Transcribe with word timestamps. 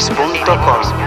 Mix.com. 0.00 1.00